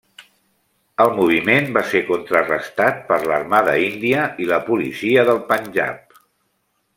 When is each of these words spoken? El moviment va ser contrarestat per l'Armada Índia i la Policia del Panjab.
El 1.03 1.11
moviment 1.17 1.67
va 1.75 1.83
ser 1.91 2.01
contrarestat 2.07 3.03
per 3.11 3.19
l'Armada 3.27 3.77
Índia 3.89 4.25
i 4.45 4.49
la 4.53 4.59
Policia 4.71 5.27
del 5.29 5.43
Panjab. 5.53 6.19